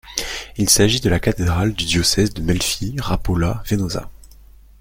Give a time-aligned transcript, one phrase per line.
[0.57, 4.09] Il s'agit de la cathédrale du diocèse de Melfi-Rapolla-Venosa.